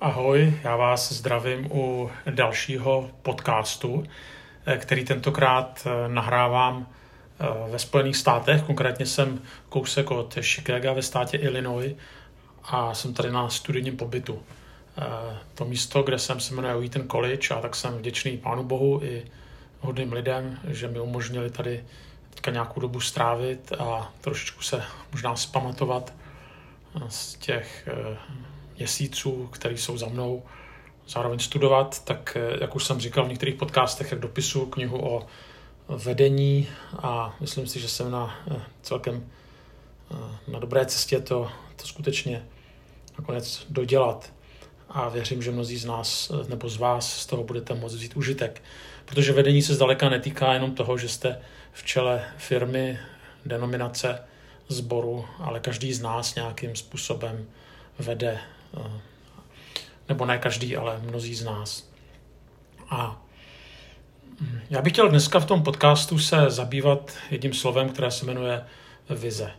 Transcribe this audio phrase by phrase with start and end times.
[0.00, 4.04] Ahoj, já vás zdravím u dalšího podcastu,
[4.66, 8.62] eh, který tentokrát eh, nahrávám eh, ve Spojených státech.
[8.62, 11.96] Konkrétně jsem kousek od Chicago ve státě Illinois
[12.64, 14.42] a jsem tady na studijním pobytu.
[15.54, 19.24] To místo, kde jsem, se jmenuje Wheaton College a tak jsem vděčný Pánu Bohu i
[19.80, 21.84] hodným lidem, že mi umožnili tady
[22.30, 24.82] teďka nějakou dobu strávit a trošičku se
[25.12, 26.12] možná zpamatovat
[27.08, 27.88] z těch
[28.76, 30.42] měsíců, které jsou za mnou,
[31.08, 35.26] zároveň studovat, tak eh, jak už jsem říkal v některých podcastech, jak dopisu knihu o
[35.88, 39.26] vedení a myslím si, že jsem na eh, celkem
[40.10, 42.46] eh, na dobré cestě to, to skutečně
[43.18, 44.32] nakonec dodělat.
[44.88, 48.62] A věřím, že mnozí z nás nebo z vás z toho budete moct vzít užitek.
[49.04, 51.40] Protože vedení se zdaleka netýká jenom toho, že jste
[51.72, 52.98] v čele firmy,
[53.46, 54.22] denominace,
[54.68, 57.46] sboru, ale každý z nás nějakým způsobem
[57.98, 58.40] vede
[60.08, 61.90] nebo ne každý, ale mnozí z nás.
[62.90, 63.22] A
[64.40, 68.64] mm, já bych chtěl dneska v tom podcastu se zabývat jedním slovem, které se jmenuje
[69.10, 69.50] vize.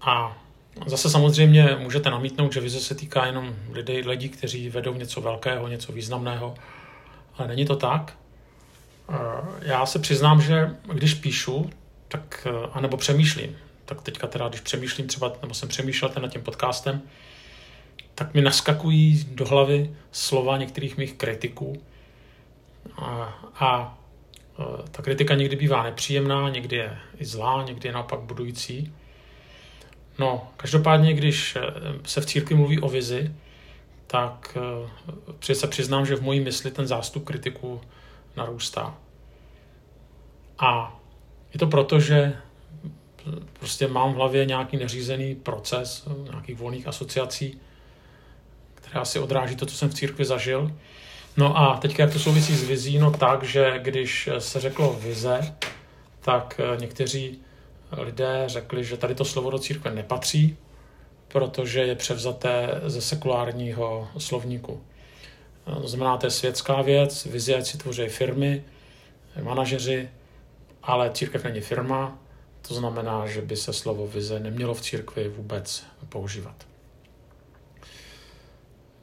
[0.00, 0.42] A
[0.86, 5.68] zase samozřejmě můžete namítnout, že vize se týká jenom lidí, lidí kteří vedou něco velkého,
[5.68, 6.54] něco významného,
[7.38, 8.16] ale není to tak.
[9.62, 11.70] Já se přiznám, že když píšu,
[12.08, 17.02] tak, anebo přemýšlím, tak teďka teda, když přemýšlím třeba, nebo jsem přemýšlel nad tím podcastem,
[18.18, 21.82] tak mi naskakují do hlavy slova některých mých kritiků.
[22.96, 23.98] A, a
[24.58, 28.92] e, ta kritika někdy bývá nepříjemná, někdy je i zlá, někdy je naopak budující.
[30.18, 31.60] No, každopádně, když e,
[32.04, 33.34] se v církvi mluví o vizi,
[34.06, 34.58] tak
[35.40, 37.80] e, se přiznám, že v mojí mysli ten zástup kritiků
[38.36, 38.94] narůstá.
[40.58, 41.00] A
[41.52, 42.36] je to proto, že
[43.52, 47.60] prostě mám v hlavě nějaký neřízený proces nějakých volných asociací,
[48.88, 50.72] která si odráží to, co jsem v církvi zažil.
[51.36, 52.98] No a teď jak to souvisí s vizí?
[52.98, 55.54] No tak, že když se řeklo vize,
[56.20, 57.38] tak eh, někteří
[57.92, 60.56] lidé řekli, že tady to slovo do církve nepatří,
[61.28, 64.80] protože je převzaté ze sekulárního slovníku.
[65.66, 68.64] Eh, to znamená, to je světská věc, vize si tvoří firmy,
[69.42, 70.08] manažeři,
[70.82, 72.18] ale církev není firma,
[72.68, 76.68] to znamená, že by se slovo vize nemělo v církvi vůbec používat.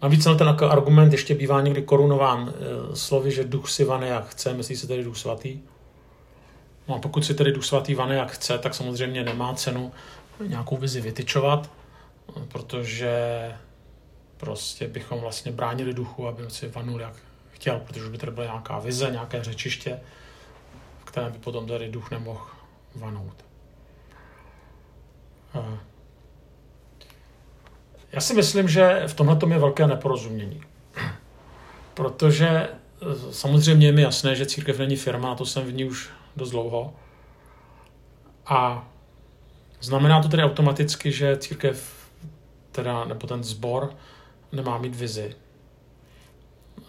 [0.02, 4.28] Navíc na ten argument ještě bývá někdy korunován e, slovy, že duch si vane jak
[4.28, 5.60] chce, myslí se tedy duch svatý.
[6.88, 9.92] No a pokud si tedy duch svatý vane jak chce, tak samozřejmě nemá cenu
[10.48, 11.72] nějakou vizi vytyčovat,
[12.48, 13.54] protože
[14.38, 17.14] prostě bychom vlastně bránili duchu, aby si vanul jak
[17.52, 20.00] chtěl, protože by tady byla nějaká vize, nějaké řečiště,
[21.00, 22.46] v kterém by potom tady duch nemohl
[22.96, 23.46] vanout.
[28.16, 30.62] Já si myslím, že v tomhle je velké neporozumění.
[31.94, 32.70] Protože eh,
[33.32, 36.50] samozřejmě je mi jasné, že církev není firma, a to jsem v ní už dost
[36.50, 36.94] dlouho.
[38.46, 38.88] A
[39.82, 41.94] znamená to tedy automaticky, že církev,
[42.72, 43.96] teda, nebo ten sbor,
[44.52, 45.36] nemá mít vizi.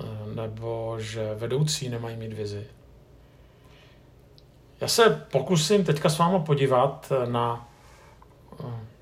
[0.01, 2.67] Eh, nebo že vedoucí nemají mít vizi.
[4.81, 7.69] Já se pokusím teďka s váma podívat na
[8.61, 8.96] eh,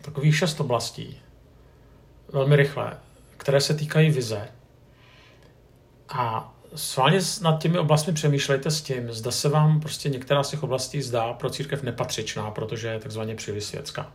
[0.00, 1.20] takových šest oblastí,
[2.32, 2.96] velmi rychle,
[3.36, 4.48] které se týkají vize.
[6.08, 10.62] A sválně nad těmi oblastmi přemýšlejte s tím, zda se vám prostě některá z těch
[10.62, 14.12] oblastí zdá pro církev nepatřičná, protože je takzvaně příliš světská.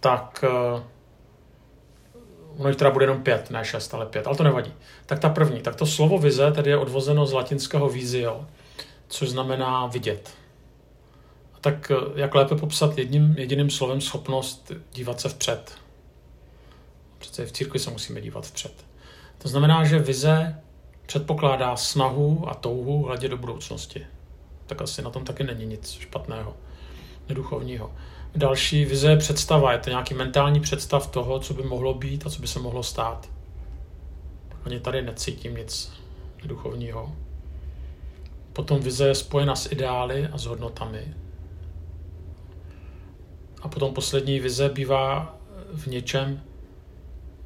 [0.00, 0.44] Tak
[0.74, 0.82] uh,
[2.58, 4.74] ono jich teda bude jenom pět, ne šest, ale pět, ale to nevadí.
[5.06, 8.46] Tak ta první, tak to slovo vize tedy je odvozeno z latinského vizio,
[9.08, 10.39] což znamená vidět
[11.60, 15.78] tak eh, jak lépe popsat jedním jediným slovem schopnost dívat se vpřed?
[17.18, 18.86] Přece v církvi se musíme dívat vpřed.
[19.38, 20.62] To znamená, že vize
[21.06, 24.06] předpokládá snahu a touhu hledět do budoucnosti.
[24.66, 26.56] Tak asi na tom taky není nic špatného,
[27.28, 27.92] neduchovního.
[28.34, 32.30] Další vize je představa, je to nějaký mentální představ toho, co by mohlo být a
[32.30, 33.28] co by se mohlo stát.
[34.64, 35.92] Ani tady necítím nic
[36.44, 37.16] duchovního.
[38.52, 41.14] Potom vize je spojena s ideály a s hodnotami.
[43.60, 45.36] A potom poslední vize bývá
[45.74, 46.42] v něčem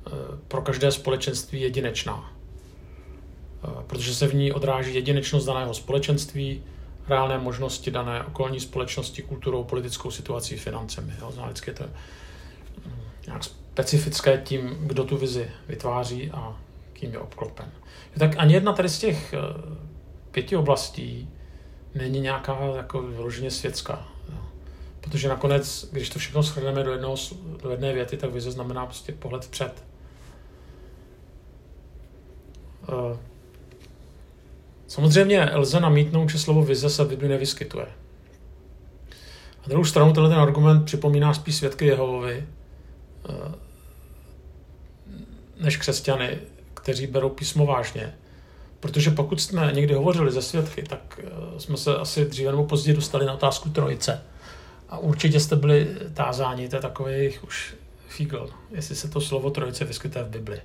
[0.06, 0.10] eh,
[0.48, 2.32] pro každé společenství jedinečná.
[3.64, 6.62] Eh, protože se v ní odráží jedinečnost daného společenství,
[7.08, 11.12] reálné možnosti dané okolní společnosti, kulturou, politickou situací, financemi.
[11.20, 11.32] Jo?
[11.44, 12.92] Vždycky je to mm,
[13.26, 16.56] nějak specifické tím, kdo tu vizi vytváří a
[16.92, 17.72] kým je obklopen.
[18.18, 19.38] Tak ani jedna tady z těch eh,
[20.30, 21.28] pěti oblastí
[21.94, 24.08] není nějaká jako vyloženě světská.
[25.04, 27.16] Protože nakonec, když to všechno shrneme do, jednoho,
[27.62, 29.84] do jedné věty, tak vize znamená prostě pohled vpřed.
[32.88, 33.18] Eh,
[34.86, 37.86] samozřejmě lze namítnout, že slovo vize se v Bibli nevyskytuje.
[39.64, 42.46] A druhou stranu tenhle ten argument připomíná spíš svědky Jehovovi,
[43.28, 43.52] eh,
[45.60, 46.38] než křesťany,
[46.74, 48.14] kteří berou písmo vážně.
[48.80, 52.96] Protože pokud jsme někdy hovořili ze svědky, tak eh, jsme se asi dříve nebo později
[52.96, 54.22] dostali na otázku trojice.
[54.94, 57.74] A určitě jste byli tázáni, to je takový už
[58.08, 60.60] fígl, jestli se to slovo trojice vyskytuje v Bibli.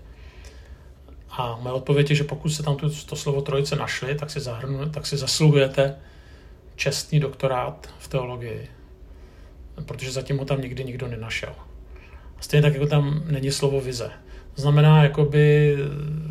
[1.30, 4.40] A moje odpověď je, že pokud se tam to, to slovo trojice našli, tak si,
[4.40, 5.96] zahrnu, tak si zasluhujete
[6.76, 8.68] čestný doktorát v teologii.
[9.86, 11.56] Protože zatím ho tam nikdy nikdo nenašel.
[12.38, 14.12] A stejně tak, jako tam není slovo vize.
[14.56, 15.78] To znamená, jakoby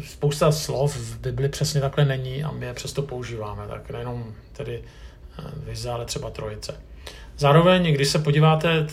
[0.04, 3.68] spousta slov v Bibli přesně takhle není a my je přesto používáme.
[3.68, 4.82] Tak nejenom tedy
[5.38, 6.87] eh, vize, ale třeba trojice.
[7.38, 8.86] Zároveň, když se podíváte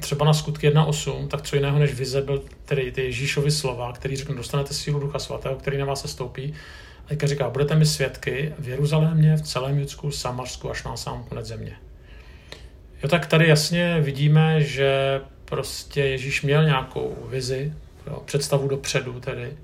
[0.00, 4.16] třeba na skutky 1.8, tak co jiného než vize byl tedy ty Ježíšovy slova, který
[4.16, 6.54] řekl, dostanete sílu Ducha Svatého, který na vás se stoupí.
[7.04, 11.24] A teďka říká, budete mi svědky v Jeruzalémě, v celém Judsku, Samarsku až na sám
[11.28, 11.76] konec země.
[13.02, 17.72] Jo, tak tady jasně vidíme, že prostě Ježíš měl nějakou vizi,
[18.06, 19.56] jo, představu dopředu tedy,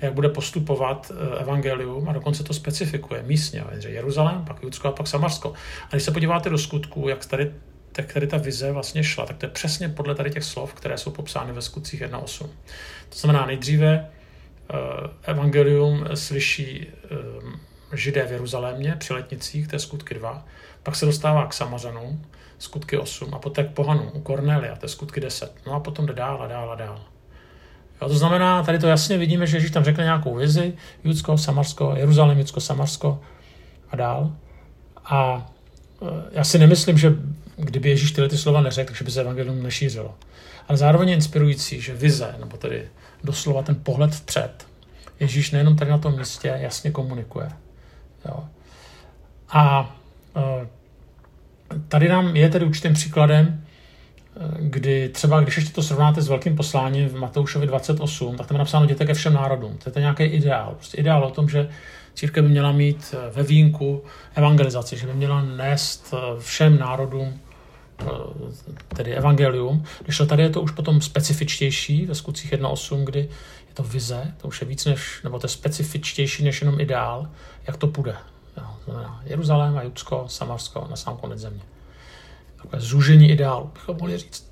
[0.00, 4.92] jak bude postupovat eh, evangelium a dokonce to specifikuje místně, že Jeruzalém, pak Judsko a
[4.92, 5.52] pak Samarsko.
[5.84, 7.52] A když se podíváte do skutku, jak tady,
[7.92, 10.98] tak tady ta vize vlastně šla, tak to je přesně podle tady těch slov, které
[10.98, 12.46] jsou popsány ve skutcích 1.8.
[13.08, 14.10] To znamená, nejdříve
[14.70, 14.74] eh,
[15.22, 17.16] evangelium slyší eh,
[17.96, 20.46] židé v Jeruzalémě při letnicích, to je skutky 2,
[20.82, 22.26] pak se dostává k Samařanům,
[22.58, 25.52] skutky 8, a poté k pohanům, u Kornelia, to je skutky 10.
[25.66, 27.15] No a potom jde dál a dál a dál.
[28.02, 30.72] Jo, to znamená, tady to jasně vidíme, že Ježíš tam řekne nějakou vizi,
[31.04, 33.20] Judsko, Samarsko, Jeruzalém, Judsko, Samarsko
[33.90, 34.32] a dál.
[35.04, 35.46] A
[36.02, 37.14] e, já si nemyslím, že
[37.56, 40.14] kdyby Ježíš tyhle ty slova neřekl, že by se evangelium nešířilo.
[40.68, 42.88] Ale zároveň je inspirující, že vize, nebo tedy
[43.24, 44.66] doslova ten pohled vpřed,
[45.20, 47.48] Ježíš nejenom tady na tom místě jasně komunikuje.
[48.28, 48.44] Jo.
[49.48, 49.96] A
[50.36, 50.66] e,
[51.88, 53.65] tady nám je tedy určitým příkladem
[54.58, 58.58] kdy třeba, když ještě to srovnáte s velkým posláním v Matoušovi 28, tak tam je
[58.58, 59.78] napsáno jděte ke všem národům.
[59.84, 60.74] To je ten nějaký ideál.
[60.76, 61.68] Prostě ideál o tom, že
[62.14, 64.04] církev by měla mít eh, ve výjimku
[64.34, 67.40] evangelizaci, že by měla nést eh, všem národům
[68.00, 68.04] eh,
[68.88, 69.84] tedy evangelium.
[70.04, 73.18] Když tady je to už potom specifičtější ve skutcích 1.8, kdy
[73.68, 77.28] je to vize, to už je víc než, nebo to je specifičtější než jenom ideál,
[77.66, 78.16] jak to půjde.
[79.24, 81.62] Jeruzalém a Judsko, Samarsko na sám konec země
[82.66, 84.50] takové zúžení ideálu, bychom mohli říct.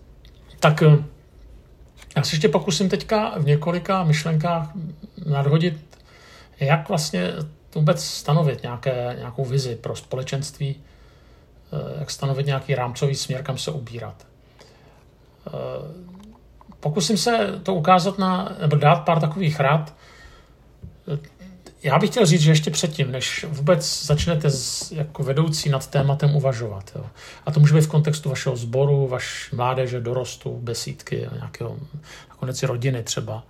[0.61, 1.05] Tak eh,
[2.17, 4.71] já se ještě pokusím teďka v několika myšlenkách
[5.27, 5.99] nadhodit,
[6.61, 7.33] jak vlastně
[7.75, 13.71] vůbec stanovit nějaké, nějakou vizi pro společenství, eh, jak stanovit nějaký rámcový směr, kam se
[13.71, 14.27] ubírat.
[15.47, 15.51] Eh,
[16.81, 19.95] pokusím se to ukázat na, nebo dát pár takových rád,
[21.85, 26.37] já bych chtěl říct, že ještě předtím, než vůbec začnete z, jako vedoucí nad tématem
[26.37, 27.07] uvažovat, jo.
[27.47, 31.77] a to může být v kontextu vašeho sboru, vaš mládeže, dorostu, besídky, nějakého,
[32.29, 33.43] nakonec i rodiny třeba,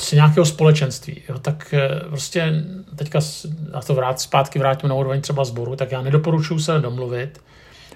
[0.00, 2.64] si nějakého společenství, jo, tak eh, prostě
[2.96, 3.20] teďka
[3.72, 7.40] na to vrát, zpátky vrátím na úroveň třeba sboru, tak já nedoporučuji se domluvit,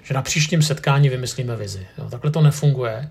[0.03, 1.87] že na příštím setkání vymyslíme vizi.
[1.97, 2.09] Jo.
[2.09, 3.09] Takhle to nefunguje,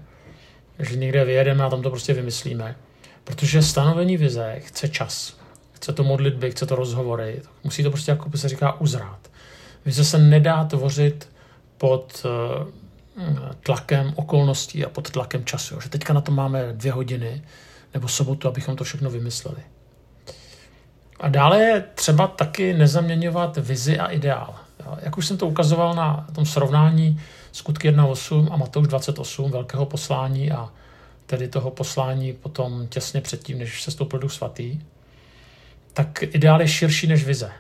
[0.79, 2.77] že někde vyjedeme a tam to prostě vymyslíme,
[3.25, 5.38] protože stanovení vize chce čas
[5.79, 9.31] chce to modlitby, chce to rozhovory, musí to prostě, jako by se říká, uzrát.
[9.85, 11.29] Vize se nedá tvořit
[11.79, 15.81] pod eh, tlakem okolností a pod tlakem času.
[15.81, 17.43] Že teďka na to máme dvě hodiny
[17.95, 19.63] nebo sobotu, abychom to všechno vymysleli.
[21.21, 24.55] A dále je třeba taky nezaměňovat vizi a ideál.
[25.03, 27.21] Jak už jsem to ukazoval na tom srovnání
[27.53, 30.73] skutky 1.8 a Matouš 28, velkého poslání a
[31.27, 34.81] tedy toho poslání potom těsně předtím, než se stoupil duch svatý,
[35.93, 37.51] tak ideál je širší než vize.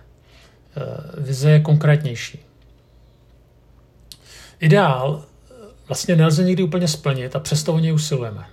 [0.76, 2.38] Eh, vize je konkrétnější.
[4.60, 5.54] Ideál eh,
[5.88, 8.44] vlastně nelze nikdy úplně splnit a přesto o něj usilujeme.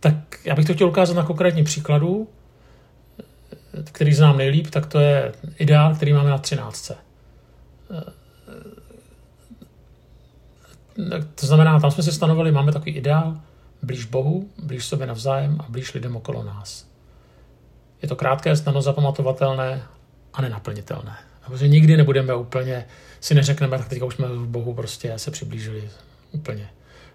[0.00, 2.28] Tak já bych to chtěl ukázat na konkrétní příkladu,
[3.18, 6.92] eh, který znám nejlíp, tak to je ideál, který máme na 13.
[11.34, 13.40] To znamená, tam jsme si stanovili, máme takový ideál,
[13.82, 16.86] blíž Bohu, blíž sobě navzájem a blíž lidem okolo nás.
[18.06, 19.82] Je to krátké, snadno zapamatovatelné
[20.34, 21.16] a nenaplnitelné.
[21.46, 22.86] Protože nikdy nebudeme úplně,
[23.20, 25.90] si neřekneme, tak teďka už jsme v Bohu prostě se přiblížili
[26.32, 26.70] úplně.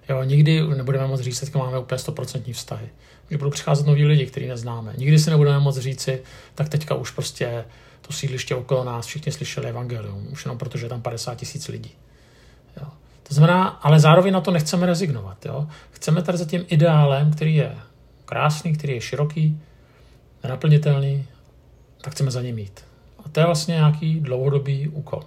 [0.09, 2.89] Jo, nikdy nebudeme moct říct, že máme úplně 100% vztahy.
[3.29, 4.93] Že budou přicházet noví lidi, kteří neznáme.
[4.97, 6.21] Nikdy si nebudeme moct říci,
[6.55, 7.65] tak teďka už prostě
[8.01, 11.91] to sídliště okolo nás všichni slyšeli evangelium, už jenom protože je tam 50 tisíc lidí.
[12.81, 12.87] Jo.
[13.27, 15.45] To znamená, ale zároveň na to nechceme rezignovat.
[15.45, 15.67] Jo?
[15.91, 17.75] Chceme tady za tím ideálem, který je
[18.25, 19.61] krásný, který je široký,
[20.43, 21.25] nenaplnitelný,
[22.01, 22.85] tak chceme za ním jít.
[23.25, 25.23] A to je vlastně nějaký dlouhodobý úkol.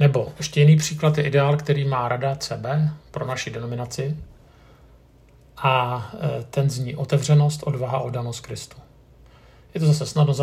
[0.00, 2.66] Nebo ještě jiný příklad je ideál, který má rada CB
[3.10, 4.16] pro naši denominaci
[5.56, 8.76] a e, ten zní otevřenost, odvaha, oddanost Kristu.
[9.74, 10.34] Je to zase snadno,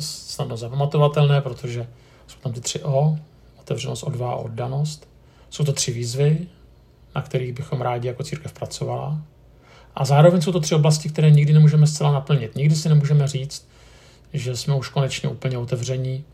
[0.00, 1.86] snadno zapamatovatelné, protože
[2.26, 3.18] jsou tam ty tři O,
[3.60, 5.08] otevřenost, odvaha, oddanost.
[5.50, 6.46] Jsou to tři výzvy,
[7.14, 9.18] na kterých bychom rádi jako církev pracovala.
[9.94, 12.56] A zároveň jsou to tři oblasti, které nikdy nemůžeme zcela naplnit.
[12.56, 13.68] Nikdy si nemůžeme říct,
[14.32, 16.24] že jsme už konečně úplně otevření,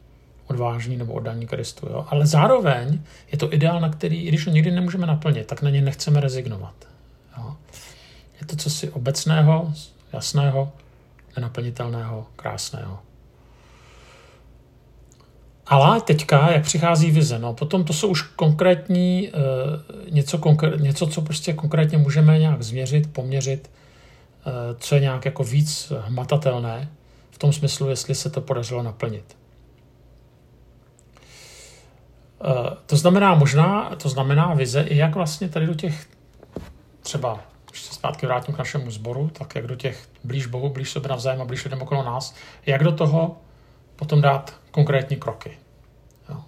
[0.46, 1.86] odvážní nebo oddaní Kristu.
[1.86, 2.06] Jo?
[2.08, 3.00] Ale zároveň
[3.32, 6.20] je to ideál, na který, i když ho nikdy nemůžeme naplnit, tak na ně nechceme
[6.20, 6.74] rezignovat.
[7.38, 7.56] Jo?
[8.40, 9.72] Je to cosi obecného,
[10.12, 10.72] jasného,
[11.36, 12.98] nenaplnitelného, krásného.
[15.66, 21.06] Ale teďka, jak přichází vize, no potom to jsou už konkrétní, uh, něco, konkr- něco,
[21.06, 23.70] co prostě konkrétně můžeme nějak změřit, poměřit,
[24.46, 26.88] uh, co je nějak jako víc hmatatelné,
[27.30, 29.36] v tom smyslu, jestli se to podařilo naplnit.
[32.46, 36.06] Uh, to znamená možná, to znamená vize i jak vlastně tady do těch
[37.00, 40.90] třeba, když se zpátky vrátím k našemu sboru, tak jak do těch blíž Bohu, blíž
[40.90, 42.34] sobě navzájem a blíž lidem okolo nás,
[42.66, 43.36] jak do toho
[43.96, 45.58] potom dát konkrétní kroky.
[46.28, 46.40] Jo.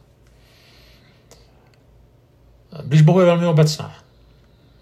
[2.84, 3.90] Blíž Bohu je velmi obecné,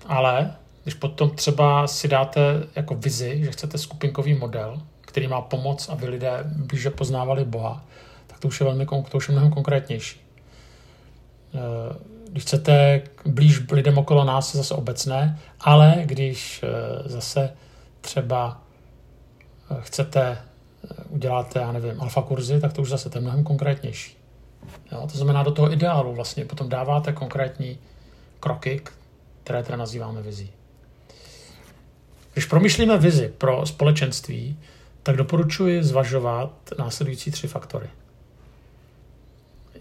[0.06, 2.40] ale když potom třeba si dáte
[2.76, 7.84] jako vizi, že chcete skupinkový model, který má pomoc, aby lidé blíže poznávali Boha,
[8.26, 10.20] tak to už je, velmi, to už je mnohem konkrétnější.
[11.54, 11.96] Eh,
[12.30, 17.52] když chcete blíž lidem okolo nás, je zase obecné, ale když eh, zase
[18.00, 18.60] třeba
[19.70, 20.38] eh, chcete
[21.08, 24.16] uděláte, já nevím, alfa kurzy, tak to už zase to je mnohem konkrétnější.
[24.92, 27.78] Jo, to znamená, do toho ideálu vlastně potom dáváte konkrétní
[28.40, 28.80] kroky,
[29.44, 30.50] které teda nazýváme vizí.
[32.32, 34.58] Když promýšlíme vizi pro společenství,
[35.02, 37.88] tak doporučuji zvažovat následující tři faktory.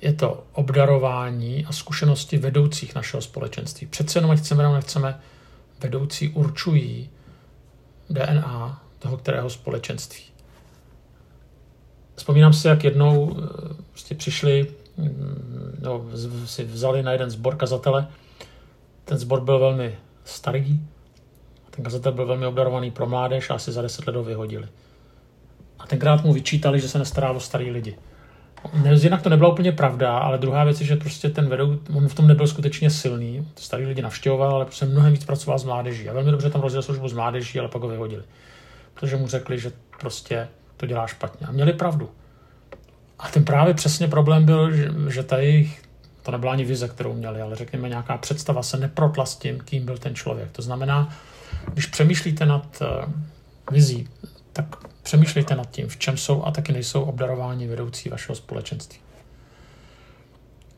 [0.02, 3.88] Je to obdarování a zkušenosti vedoucích našeho společenství.
[3.88, 5.20] Přece jenom, ať chceme nebo nechceme,
[5.80, 7.10] vedoucí určují
[8.10, 10.35] DNA toho kterého společenství.
[12.16, 13.38] Vzpomínám si, jak jednou
[13.92, 14.68] prostě přišli,
[15.80, 16.06] no,
[16.46, 18.08] si vzali na jeden zbor kazatele.
[19.06, 19.96] Ten zbor byl velmi
[20.26, 20.80] starý,
[21.70, 24.68] ten kazatel byl velmi obdarovaný pro mládež a asi za deset let ho vyhodili.
[25.80, 27.98] A tenkrát mu vyčítali, že se nestará o starý lidi.
[29.02, 32.14] Jinak to nebyla úplně pravda, ale druhá věc je, že prostě ten vedou, on v
[32.14, 33.48] tom nebyl skutečně silný.
[33.56, 36.10] Starý lidi navštěvoval, ale prostě mnohem víc pracoval s mládeží.
[36.10, 38.24] A velmi dobře tam rozdělil službu s mládeží, ale pak ho vyhodili.
[38.94, 41.48] Protože mu řekli, že prostě to dělá špatně.
[41.48, 42.10] A měli pravdu.
[43.20, 45.72] A ten právě přesně problém byl, že, že tady
[46.24, 49.86] to nebyla ani vize, kterou měli, ale řekněme nějaká představa se neprotla s tím, kým
[49.86, 50.52] byl ten člověk.
[50.52, 51.16] To znamená,
[51.74, 53.14] když přemýšlíte nad uh,
[53.72, 54.08] vizí,
[54.54, 54.66] tak
[55.04, 59.00] přemýšlejte nad tím, v čem jsou a taky nejsou obdarováni vedoucí vašeho společenství.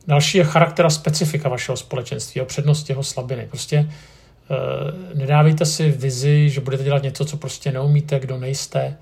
[0.08, 3.48] Další je charakter a specifika vašeho společenství a přednost jeho slabiny.
[3.50, 8.98] Prostě uh, nedávejte si vizi, že budete dělat něco, co prostě neumíte, kdo nejste.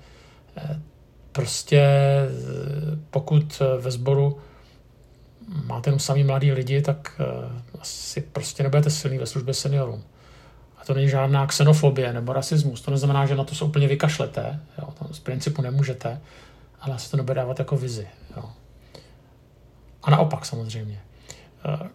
[1.32, 1.82] Prostě
[2.28, 4.38] uh, pokud ve sboru
[5.64, 10.02] máte jenom samý mladí lidi, tak uh, asi prostě nebudete silný ve službě seniorům
[10.86, 12.80] to není žádná xenofobie nebo rasismus.
[12.80, 14.60] To neznamená, že na to se úplně vykašlete.
[14.78, 14.88] Jo.
[14.98, 16.20] To z principu nemůžete,
[16.80, 18.08] ale asi to nebude dávat jako vizi.
[18.36, 18.44] Jo.
[20.02, 21.00] A naopak samozřejmě.
[21.64, 21.88] Eh,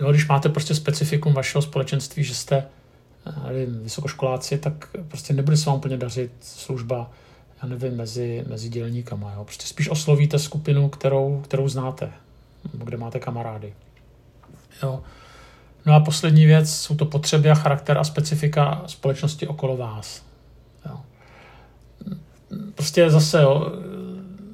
[0.00, 2.66] jo, když máte prostě specifikum vašeho společenství, že jste
[3.26, 7.10] eh, nevím, vysokoškoláci, tak prostě nebude se vám úplně dařit služba
[7.62, 9.32] já nevím, mezi, mezi dělníkama.
[9.32, 9.44] Jo.
[9.44, 12.12] Prostě spíš oslovíte skupinu, kterou, kterou znáte,
[12.72, 13.74] kde máte kamarády.
[14.82, 15.02] Jo.
[15.86, 20.22] No a poslední věc jsou to potřeby a charakter a specifika společnosti okolo vás.
[20.86, 21.00] Jo.
[22.74, 23.72] Prostě zase jo,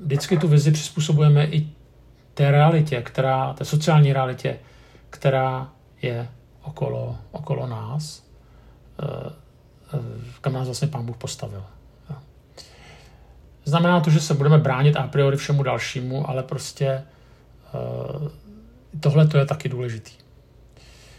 [0.04, 1.68] vždycky tu vizi přizpůsobujeme i
[2.35, 4.59] té realitě, která, té sociální realitě,
[5.11, 6.28] která je
[6.62, 8.23] okolo, okolo nás,
[9.02, 9.32] eh,
[9.94, 9.99] eh,
[10.40, 11.64] kam nás vlastně Pán Bůh postavil.
[13.64, 17.02] Znamená to, že se budeme bránit a priori všemu dalšímu, ale prostě eh,
[19.00, 20.12] tohle to je taky důležitý.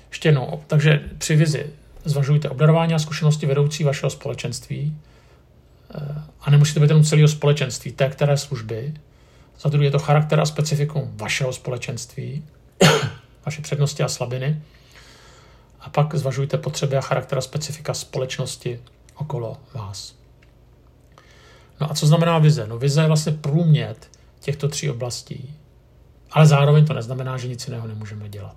[0.10, 1.66] Ještě jednou, takže při vizi
[2.06, 4.98] zvažujte obdarování a zkušenosti vedoucí vašeho společenství
[5.96, 8.94] eh, a nemusíte být jenom celého společenství, té které služby.
[9.60, 12.46] Za druhé je to charakter a specifikum vašeho společenství,
[13.46, 14.62] vaše přednosti a slabiny.
[15.80, 18.80] A pak zvažujte potřeby a charakter a specifika společnosti
[19.16, 20.23] okolo vás.
[21.82, 22.68] No a co znamená vize?
[22.68, 25.56] No vize je vlastně průmět těchto tří oblastí.
[26.32, 28.56] Ale zároveň to neznamená, že nic jiného nemůžeme dělat.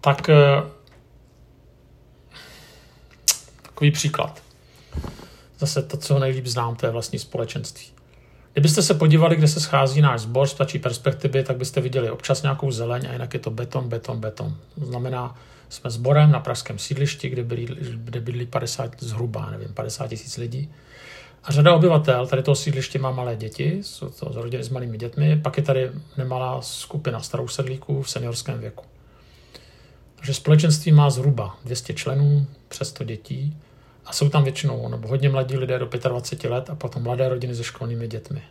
[0.00, 0.62] Tak eh,
[3.62, 4.42] takový příklad.
[5.58, 7.86] Zase to, co nejlíp znám, to je vlastní společenství.
[8.52, 12.42] Kdybyste se podívali, kde se schází náš sbor z ptačí perspektivy, tak byste viděli občas
[12.42, 14.56] nějakou zeleň a jinak je to beton, beton, beton.
[14.78, 20.08] To znamená, jsme sborem na pražském sídlišti, kde, byli, kde bydlí 50, zhruba, nevím, 50
[20.08, 20.70] tisíc lidí.
[21.44, 24.98] A řada obyvatel tady toho sídliště má malé děti, jsou to z rodiny s malými
[24.98, 28.84] dětmi, pak je tady nemalá skupina starou sedlíků v seniorském věku.
[30.16, 33.56] Takže společenství má zhruba 200 členů, přes 100 dětí
[34.04, 37.54] a jsou tam většinou nebo hodně mladí lidé do 25 let a potom mladé rodiny
[37.54, 38.42] se školními dětmi.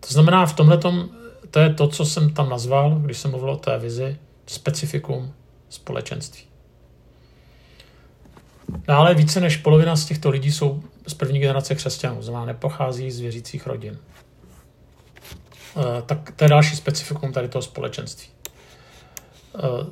[0.00, 0.78] To znamená, v tomhle
[1.50, 5.34] to je to, co jsem tam nazval, když jsem mluvil o té vizi, specifikum
[5.68, 6.42] společenství.
[8.86, 13.20] Dále více než polovina z těchto lidí jsou z první generace křesťanů, znamená nepochází z
[13.20, 13.98] věřících rodin.
[15.76, 18.28] E, tak to je další specifikum tady toho společenství.
[19.54, 19.86] E,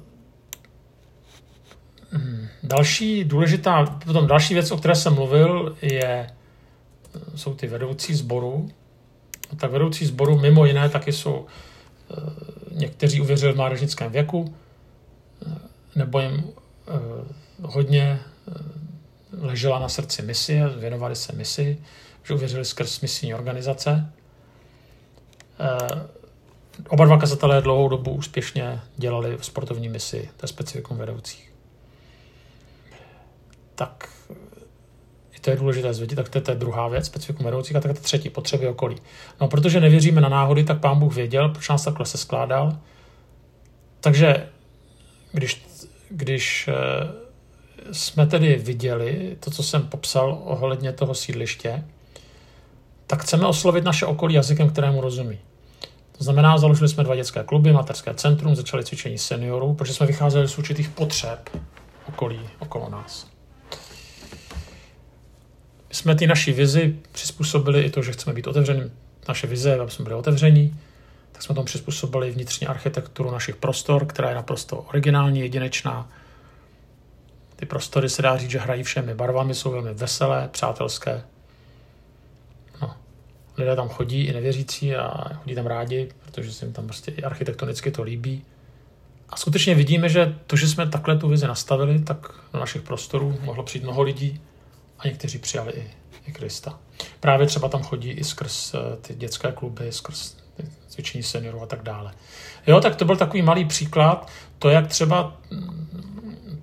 [2.12, 6.30] hm, další důležitá, potom další věc, o které jsem mluvil, je,
[7.34, 8.70] jsou ty vedoucí sboru.
[9.56, 12.14] Tak vedoucí sboru mimo jiné taky jsou e,
[12.70, 14.54] někteří uvěřili v mládežnickém věku,
[15.94, 16.44] nebo jim
[17.62, 18.20] hodně
[19.40, 21.78] ležela na srdci misi, věnovali se misi,
[22.24, 24.12] že uvěřili skrz misijní organizace.
[25.60, 26.06] Eh,
[26.88, 31.52] oba dva kazatelé dlouhou dobu úspěšně dělali sportovní misi, to je specifikum vedoucích.
[33.74, 34.08] Tak
[35.46, 37.92] to je důležité zvědět, tak to je, to je druhá věc, specifikum vedoucích, a tak
[37.92, 38.96] to třetí, potřeby okolí.
[39.40, 42.78] No, protože nevěříme na náhody, tak pán Bůh věděl, proč nás takhle se skládal.
[44.00, 44.46] Takže
[45.32, 45.66] když,
[46.10, 46.74] když eh,
[47.92, 51.84] jsme tedy viděli to, co jsem popsal ohledně toho sídliště,
[53.06, 55.38] tak chceme oslovit naše okolí jazykem, kterému rozumí.
[56.18, 60.48] To znamená, založili jsme dva dětské kluby, materské centrum, začali cvičení seniorů, protože jsme vycházeli
[60.48, 61.50] z určitých potřeb
[62.08, 63.35] okolí okolo nás.
[65.96, 68.92] Jsme ty naší vizi přizpůsobili i to, že chceme být otevření.
[69.28, 70.80] Naše vize, aby jsme byli otevření,
[71.32, 76.10] tak jsme tomu přizpůsobili vnitřní architekturu našich prostor, která je naprosto originální, jedinečná,
[77.56, 81.22] ty prostory se dá říct, že hrají všemi barvami, jsou velmi veselé, přátelské.
[82.82, 82.94] No.
[83.56, 87.22] Lidé tam chodí i nevěřící a chodí tam rádi, protože se jim tam prostě i
[87.22, 88.44] architektonicky to líbí.
[89.28, 93.38] A skutečně vidíme, že to, že jsme takhle tu vizi nastavili, tak do našich prostorů
[93.42, 94.40] mohlo přijít mnoho lidí
[94.98, 95.90] a někteří přijali i,
[96.26, 96.78] i Krista.
[97.20, 100.36] Právě třeba tam chodí i skrz eh, ty dětské kluby, skrz
[100.88, 102.12] cvičení seniorů a tak dále.
[102.66, 104.28] Jo, tak to byl takový malý příklad,
[104.58, 105.36] to, jak třeba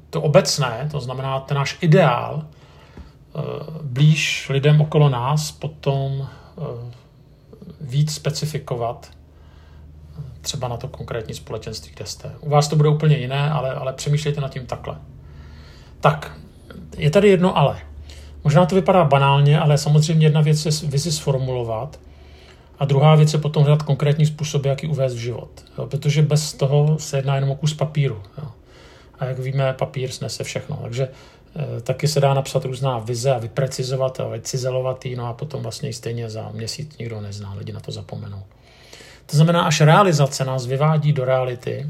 [0.09, 3.39] to obecné, to znamená ten náš ideál, eh,
[3.81, 6.93] blíž lidem okolo nás, potom eh,
[7.81, 9.11] víc specifikovat
[10.41, 12.35] třeba na to konkrétní společenství, kde jste.
[12.39, 14.97] U vás to bude úplně jiné, ale, ale přemýšlejte nad tím takhle.
[15.99, 16.37] Tak,
[16.97, 17.81] je tady jedno ale.
[18.43, 21.99] Možná to vypadá banálně, ale samozřejmě jedna věc je vizi sformulovat
[22.79, 25.65] a druhá věc je potom hledat konkrétní způsoby, jak ji uvést v život.
[25.77, 28.21] Jo, protože bez toho se jedná jenom o kus papíru.
[28.37, 28.47] Jo.
[29.19, 30.79] A jak víme, papír snese všechno.
[30.81, 31.03] Takže
[31.77, 35.63] e, taky se dá napsat různá vize a vyprecizovat a vycizelovat ji, no a potom
[35.63, 38.43] vlastně stejně za měsíc nikdo nezná, lidi na to zapomenou.
[39.25, 41.89] To znamená, až realizace nás vyvádí do reality,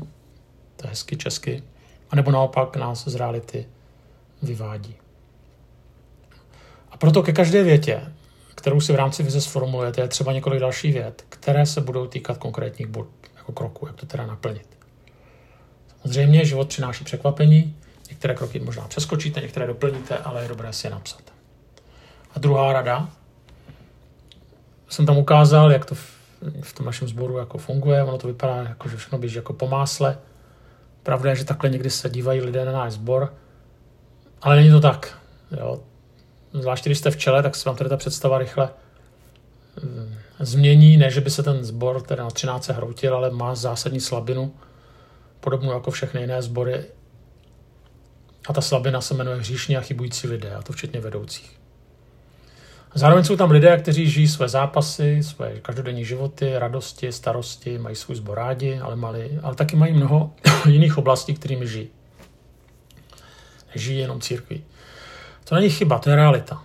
[0.76, 1.64] to je hezky česky,
[2.12, 3.66] anebo naopak nás z reality
[4.42, 4.96] vyvádí.
[6.94, 8.02] A proto ke každé větě,
[8.56, 12.38] kterou si v rámci vize sformulujete, je třeba několik dalších vět, které se budou týkat
[12.38, 14.68] konkrétních bod, jako kroků, jak to teda naplnit.
[16.04, 17.76] Zřejmě život přináší překvapení,
[18.10, 21.22] některé kroky možná přeskočíte, některé doplníte, ale je dobré si je napsat.
[22.36, 23.10] A druhá rada,
[24.90, 25.96] jsem tam ukázal, jak to
[26.62, 29.68] v tom našem sboru jako funguje, ono to vypadá jako, že všechno běží jako po
[29.68, 30.18] másle.
[31.04, 33.34] Pravda je, že takhle někdy se dívají lidé na náš sbor,
[34.42, 35.20] ale není to tak.
[35.52, 35.82] Jo.
[36.54, 38.70] Zvláště když jste v čele, tak se vám tady ta představa rychle
[39.84, 44.00] hm, změní, ne, že by se ten sbor teda na 13 hroutil, ale má zásadní
[44.00, 44.54] slabinu,
[45.40, 46.86] podobnou jako všechny jiné sbory.
[48.50, 51.64] A ta slabina se jmenuje hříšní a chybující lidé, a to včetně vedoucích.
[52.96, 58.16] Zároveň jsou tam lidé, kteří žijí své zápasy, své každodenní životy, radosti, starosti, mají svůj
[58.16, 60.34] zbor rádi, ale, mali, ale taky mají mnoho
[60.70, 61.90] jiných oblastí, kterými žijí.
[63.76, 64.64] Žijí jenom církví.
[65.44, 66.64] To není chyba, to je realita.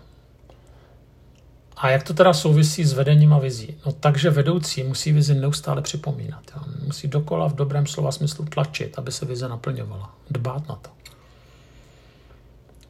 [1.77, 3.77] A jak to teda souvisí s vedením a vizí?
[3.87, 6.43] No takže vedoucí musí vizi neustále připomínat.
[6.57, 6.62] Jo.
[6.87, 10.14] Musí dokola v dobrém slova smyslu tlačit, aby se vize naplňovala.
[10.31, 10.91] Dbát na to.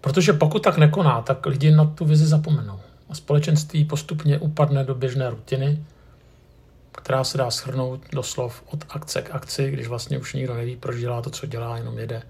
[0.00, 2.80] Protože pokud tak nekoná, tak lidi na tu vizi zapomenou.
[3.08, 5.84] A společenství postupně upadne do běžné rutiny,
[6.92, 10.96] která se dá shrnout doslov od akce k akci, když vlastně už nikdo neví, proč
[10.96, 12.22] dělá to, co dělá, jenom jede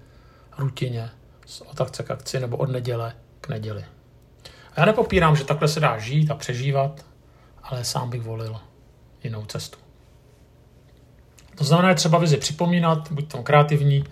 [0.57, 1.09] rutině
[1.65, 3.13] od akce k akci nebo od neděle
[3.49, 3.85] neděli.
[4.75, 7.05] A já nepopírám, že takhle se dá žít a přežívat,
[7.63, 8.59] ale sám bych volil
[9.23, 9.77] jinou cestu.
[11.55, 14.03] To znamená, je třeba vizi připomínat, buď tam kreativní,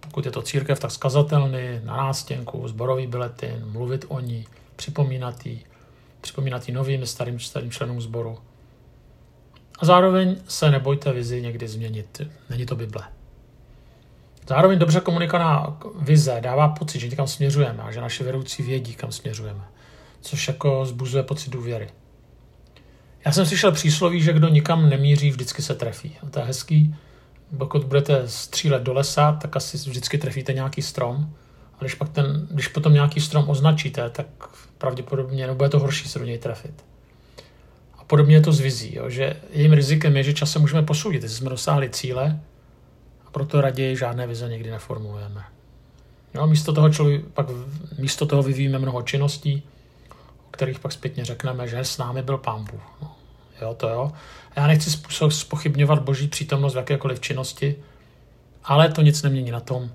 [0.00, 5.64] pokud je to církev, tak skazatelný, na nástěnku, zborový biletin, mluvit o ní, připomínat jí,
[6.20, 8.38] připomínat jí novým starým, starým členům sboru.
[9.78, 12.20] A zároveň se nebojte vizi někdy změnit.
[12.50, 13.19] Není to Bible.
[14.48, 19.12] Zároveň dobře komunikovaná vize dává pocit, že někam směřujeme a že naše vedoucí vědí, kam
[19.12, 19.64] směřujeme.
[20.20, 21.88] Což jako zbuzuje pocit důvěry.
[23.24, 26.16] Já jsem slyšel přísloví, že kdo nikam nemíří, vždycky se trefí.
[26.22, 26.94] A to je hezký.
[27.58, 31.34] Pokud budete střílet do lesa, tak asi vždycky trefíte nějaký strom.
[31.78, 34.26] A když, pak ten, když potom nějaký strom označíte, tak
[34.78, 36.84] pravděpodobně, nebo je to horší se do něj trefit.
[37.98, 41.22] A podobně je to s vizí, jo, že jejím rizikem je, že časem můžeme posoudit,
[41.22, 42.40] jestli jsme dosáhli cíle,
[43.32, 45.44] proto raději žádné vize nikdy neformulujeme.
[46.34, 47.46] Jo, místo toho člověk, pak
[47.98, 49.62] místo toho vyvíjíme mnoho činností,
[50.48, 52.82] o kterých pak zpětně řekneme, že s námi byl pán Bůh.
[53.02, 53.16] No,
[53.60, 54.12] jo, to jo.
[54.56, 54.90] Já nechci
[55.28, 57.76] spochybňovat boží přítomnost v jakékoliv činnosti,
[58.64, 59.90] ale to nic nemění na tom,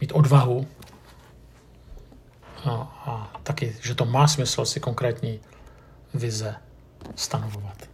[0.00, 0.66] mít odvahu
[2.64, 2.70] a,
[3.06, 5.40] a taky, že to má smysl si konkrétní
[6.14, 6.54] vize
[7.16, 7.90] stanovovat.